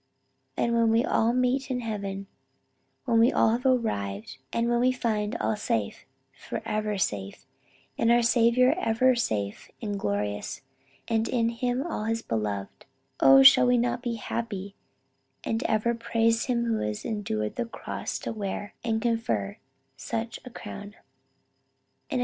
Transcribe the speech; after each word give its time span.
"And 0.57 0.73
when 0.73 0.89
we 0.89 1.05
all 1.05 1.31
meet 1.31 1.69
in 1.69 1.81
Heaven 1.81 2.25
when 3.05 3.31
all 3.35 3.49
have 3.51 3.67
arrived, 3.67 4.39
and 4.51 4.67
we 4.67 4.91
find 4.91 5.35
all 5.37 5.55
safe, 5.55 6.07
forever 6.33 6.97
safe, 6.97 7.45
and 7.99 8.11
our 8.11 8.23
Saviour 8.23 8.73
ever 8.79 9.13
safe 9.13 9.69
and 9.79 9.99
glorious, 9.99 10.61
and 11.07 11.29
in 11.29 11.49
him 11.49 11.85
all 11.85 12.05
his 12.05 12.23
beloved 12.23 12.87
oh 13.19 13.43
shall 13.43 13.67
we 13.67 13.77
not 13.77 14.01
be 14.01 14.15
happy, 14.15 14.73
and 15.43 15.61
ever 15.65 15.93
praise 15.93 16.45
him 16.45 16.65
who 16.65 16.79
has 16.79 17.05
endured 17.05 17.55
the 17.55 17.65
cross 17.67 18.17
to 18.17 18.33
wear 18.33 18.73
and 18.83 19.03
confer 19.03 19.59
such 19.95 20.39
a 20.43 20.49
crown!" 20.49 20.95